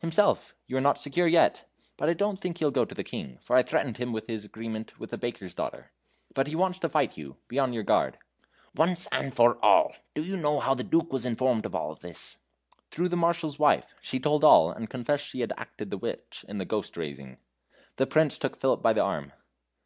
[0.00, 0.54] "Himself.
[0.66, 1.64] You are not secure yet
[1.96, 4.44] but I don't think he'll go to the King, for I threatened him with his
[4.44, 5.90] agreement with the baker's daughter.
[6.34, 8.18] But he wants to fight you; be on yoor guard."
[8.74, 12.40] "Once for all do you know how the Duke was informed of all this?"
[12.90, 13.94] "Through the Marshal's wife.
[14.02, 17.38] She told all, and confessed she had acted the witch in the ghost raising."
[17.96, 19.32] The Prince took Philip by the arm.